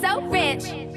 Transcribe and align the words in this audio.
so 0.00 0.20
rich. 0.22 0.87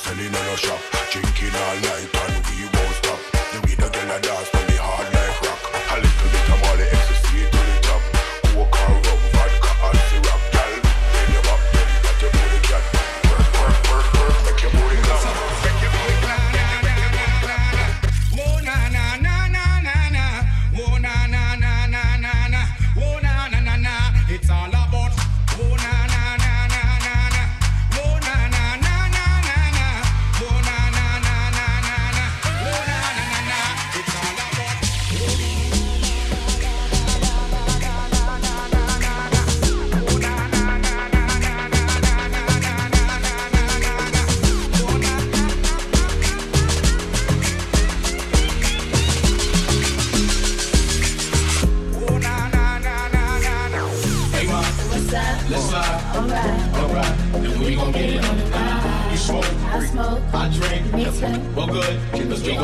selling 0.00 0.34
on 0.34 0.46
a 0.48 0.56
shop, 0.56 0.80
drinking 1.10 1.54
all 1.54 1.76
night 1.76 2.08
and 2.14 2.46
we 2.46 2.59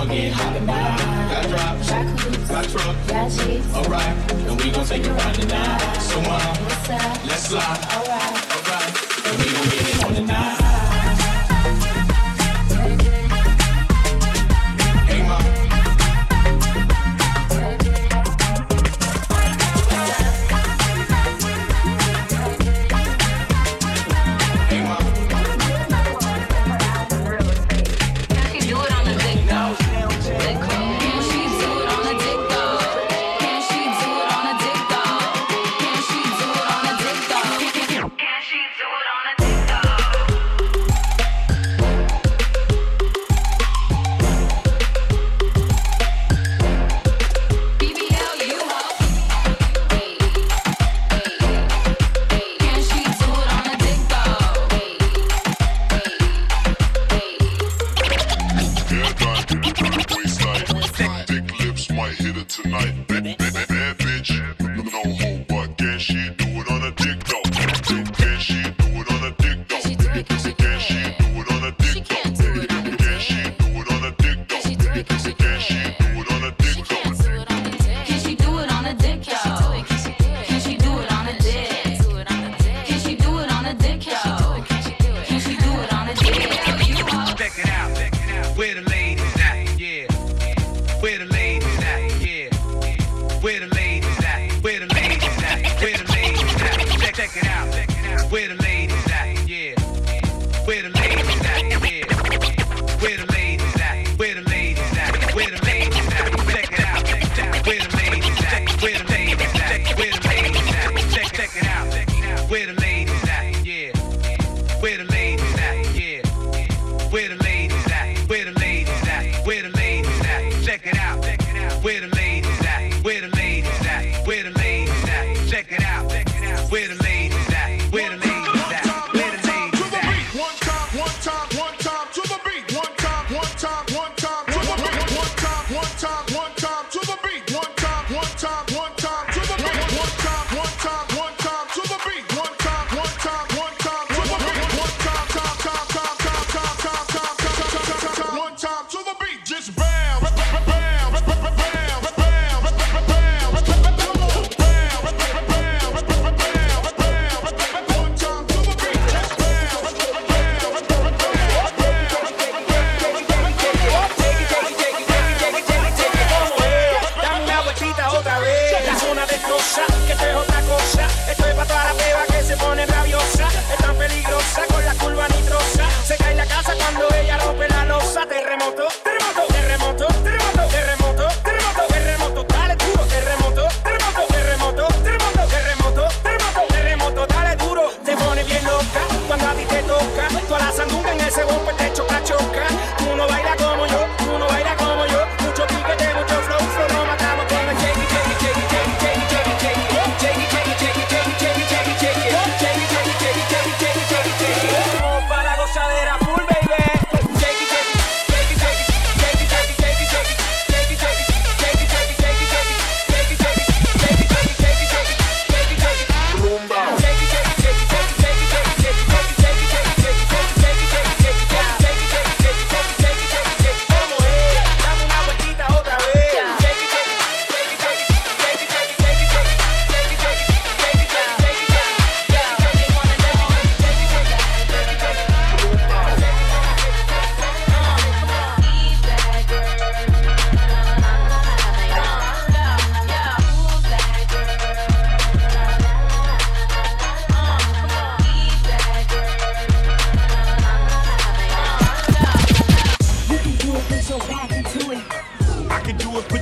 gon' 0.06 0.16
get 0.16 0.32
hot 0.32 0.54
tonight. 0.54 1.30
Got 1.30 1.48
drops. 1.48 1.90
Got. 1.90 2.48
Got 2.48 2.64
trucks. 2.68 3.06
Got 3.10 3.30
cheeks. 3.30 3.74
Alright. 3.74 4.32
And 4.32 4.60
we 4.60 4.70
gon' 4.70 4.86
take 4.86 5.04
it 5.04 5.08
round 5.08 5.34
tonight. 5.34 5.96
So 5.98 6.20
uh, 6.20 6.56
What's 6.56 6.90
up? 6.90 7.26
Let's 7.26 7.48
slide. 7.48 7.78
Alright. 7.92 8.45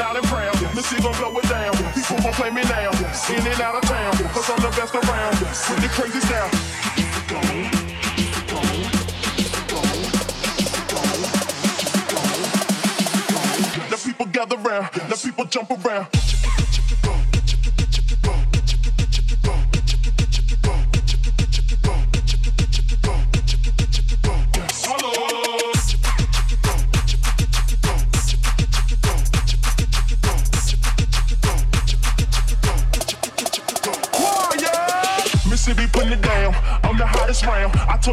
loud 0.00 0.16
and 0.16 0.26
proud. 0.26 0.54
The 0.54 0.82
gon' 1.02 1.12
blow 1.20 1.38
it 1.38 1.48
down. 1.48 1.74
People 1.92 2.16
gon' 2.24 2.32
play 2.32 2.50
me 2.50 2.62
now. 2.62 2.90
In 3.28 3.46
and 3.46 3.60
out 3.60 3.76
of 3.76 3.82
town. 3.82 4.12
Cause 4.32 4.48
I'm 4.50 4.60
the 4.62 4.72
best 4.72 4.94
around. 4.94 5.36
The 5.82 5.88
crazy. 5.92 6.20
The 13.90 13.98
people 14.02 14.26
gather 14.26 14.56
round. 14.56 14.92
The 15.10 15.16
people 15.22 15.44
jump 15.44 15.70
around. 15.70 16.08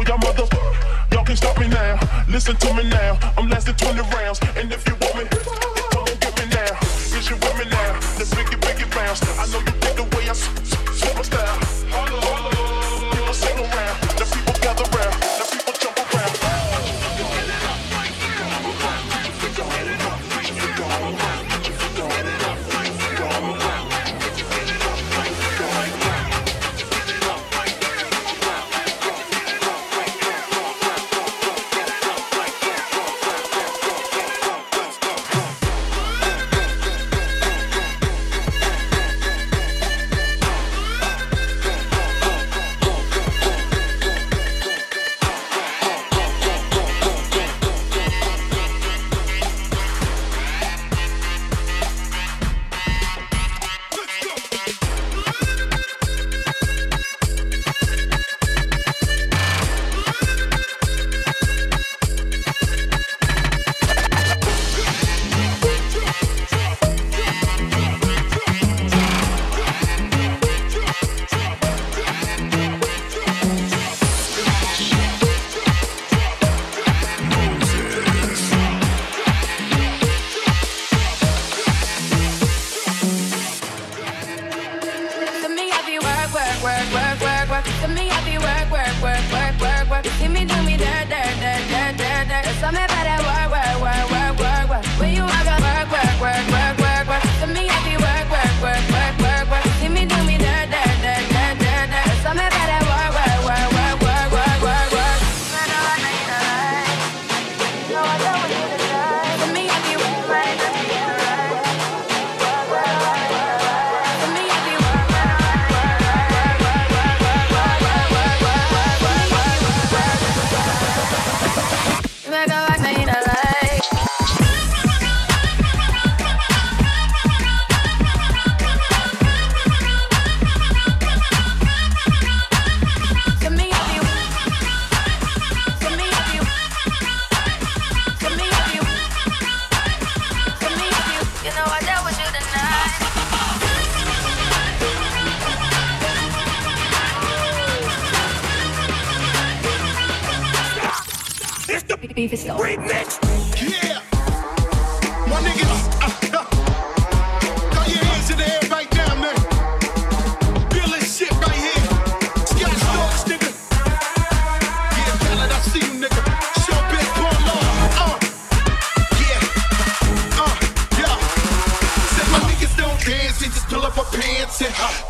to 0.04 0.10
your 0.10 0.18
mother. 0.18 0.46
Y'all 1.12 1.24
can 1.24 1.36
stop 1.36 1.58
me 1.58 1.68
now. 1.68 1.98
Listen 2.28 2.56
to 2.56 2.74
me 2.74 2.88
now. 2.88 3.18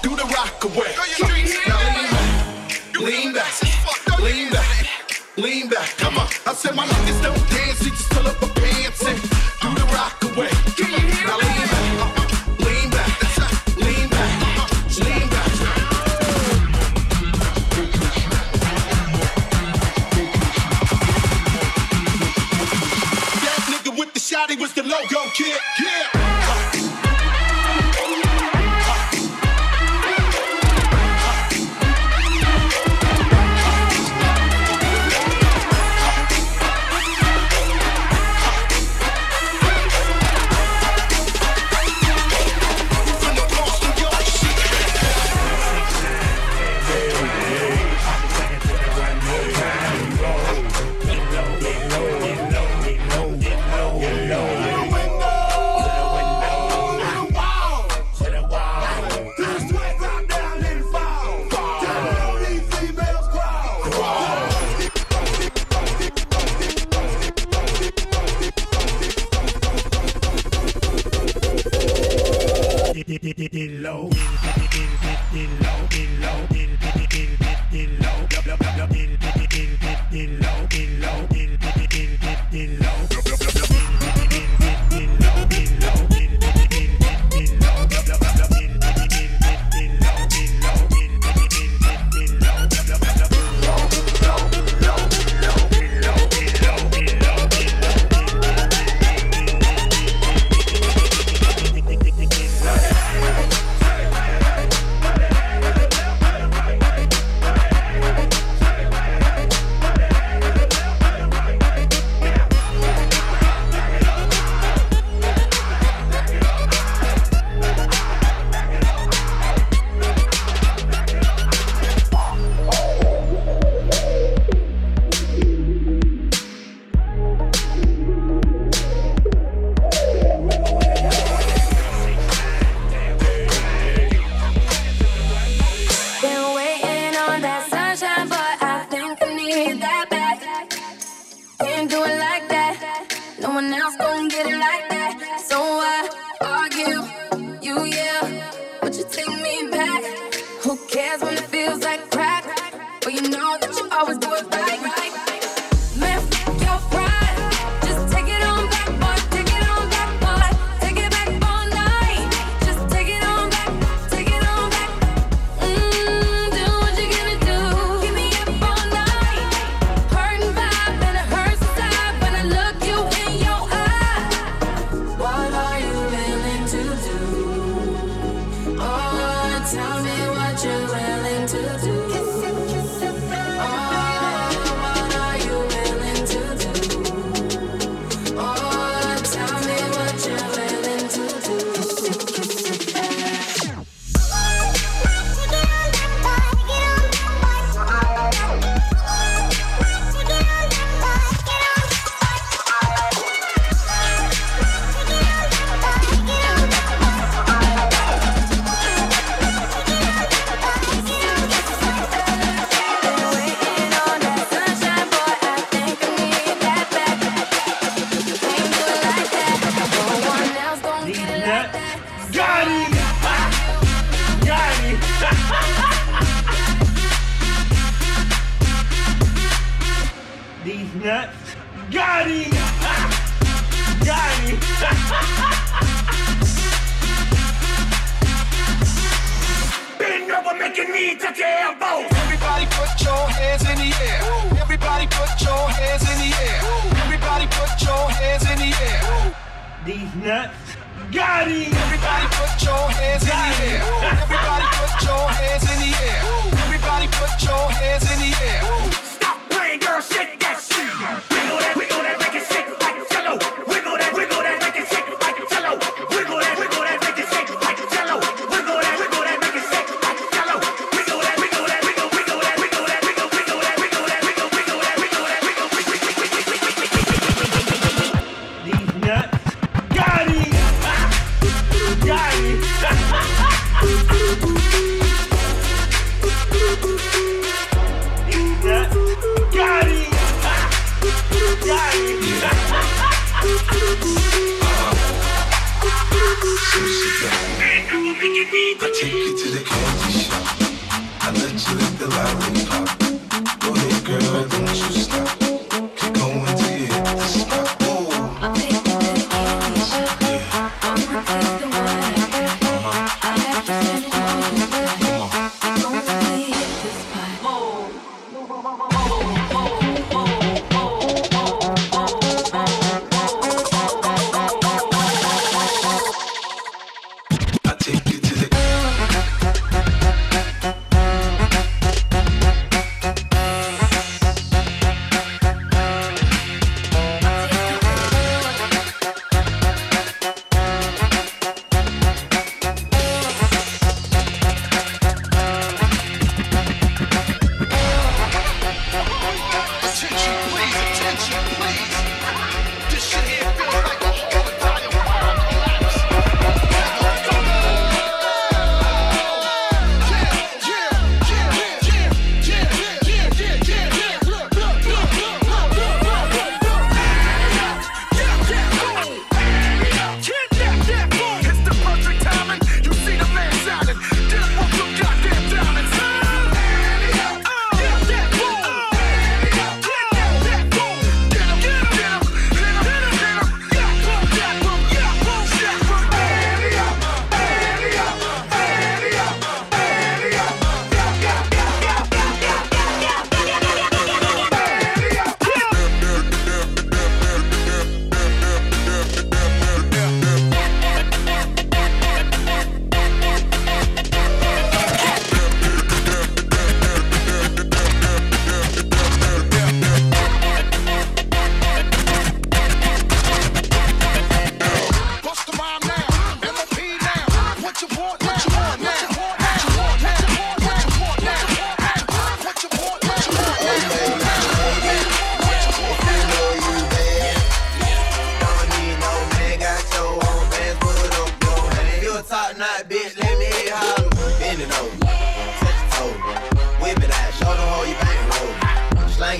do 0.03 0.15
the 0.17 0.25
rock 0.25 0.65
away. 0.65 0.95
Now 1.67 1.79
lean 3.01 3.33
back, 3.33 3.53
lean 3.63 4.13
back, 4.13 4.21
lean 4.21 4.51
back, 4.51 4.87
lean 5.37 5.69
back. 5.69 5.97
Come 5.97 6.19
on, 6.19 6.29
I 6.47 6.55
said 6.55 6.75
my 6.75 6.87
niggas 6.87 7.23
don't 7.23 7.51
dance, 7.51 7.81
they 7.81 7.91
just 7.91 8.11
pull 8.11 8.27
up 8.27 8.43
a 8.43 8.58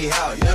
yeah. 0.09 0.48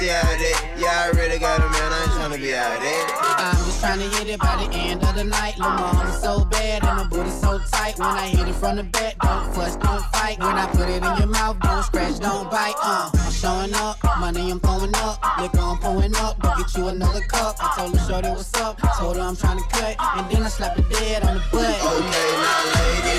see 0.00 0.08
how 0.08 0.22
that. 0.24 0.56
Yeah, 0.80 1.04
I 1.04 1.08
really 1.20 1.38
got 1.38 1.60
a 1.60 1.68
man, 1.68 1.92
I 1.92 2.00
ain't 2.02 2.12
tryna 2.16 2.40
be 2.40 2.54
out 2.54 2.80
there. 2.80 3.04
I'm 3.36 3.56
just 3.68 3.84
tryna 3.84 4.08
hit 4.16 4.28
it 4.28 4.40
by 4.40 4.56
the 4.64 4.68
end 4.72 5.04
of 5.04 5.14
the 5.14 5.24
night. 5.24 5.58
Lamar, 5.58 5.94
I'm 5.94 6.12
so 6.20 6.44
bad 6.46 6.82
and 6.84 6.96
my 6.96 7.06
booty 7.06 7.30
so 7.30 7.60
tight. 7.70 7.98
When 7.98 8.08
I 8.08 8.28
hit 8.28 8.48
it 8.48 8.54
from 8.54 8.76
the 8.76 8.84
back, 8.84 9.18
don't 9.20 9.54
fuss, 9.54 9.76
don't 9.76 10.04
fight. 10.16 10.38
When 10.38 10.56
I 10.56 10.66
put 10.72 10.88
it 10.88 11.04
in 11.04 11.16
your 11.20 11.26
mouth, 11.26 11.60
don't 11.60 11.84
scratch, 11.84 12.18
don't 12.18 12.50
bite. 12.50 12.74
Uh, 12.82 13.10
I'm 13.12 13.32
showing 13.32 13.74
up, 13.74 13.98
money 14.18 14.50
I'm 14.50 14.60
throwing 14.60 14.94
up, 14.94 15.20
liquor 15.38 15.60
I'm 15.60 15.78
pulling 15.78 16.16
up. 16.16 16.40
Go 16.40 16.48
get 16.56 16.74
you 16.76 16.88
another 16.88 17.20
cup. 17.20 17.56
I 17.60 17.76
told 17.76 17.96
her 17.96 18.06
shorty 18.08 18.28
what's 18.30 18.54
up, 18.54 18.82
I 18.82 18.88
told 18.98 19.16
her 19.16 19.22
I'm 19.22 19.36
tryna 19.36 19.68
cut, 19.68 19.96
and 20.16 20.30
then 20.30 20.42
I 20.42 20.48
slapped 20.48 20.80
her 20.80 20.88
dead 20.88 21.24
on 21.24 21.34
the 21.34 21.44
butt. 21.52 21.76
Okay, 21.76 22.30
my 22.40 22.56
lady, 22.72 23.18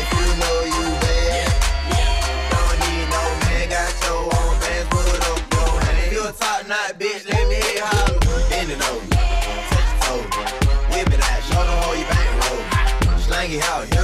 if 0.00 0.08
you 0.12 0.26
know 0.40 0.76
you. 0.76 0.77
top 6.38 6.68
knot, 6.68 6.98
bitch. 6.98 7.28
Let 7.28 7.48
me 7.48 7.56
hit 7.56 7.82
holler. 7.82 8.18
Bend 8.50 8.70
it 8.70 8.80
over. 8.88 9.06
Touch 9.70 9.88
your 9.90 10.02
toe. 10.06 10.22
Whip 10.90 11.08
it 11.12 11.20
out. 11.20 11.42
Show 11.42 11.62
them 11.66 11.78
how 11.82 11.92
you 11.98 12.06
bankroll. 12.06 13.18
Slang 13.18 13.52
it 13.52 13.62
out. 13.64 13.97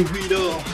Widow. 0.00 0.71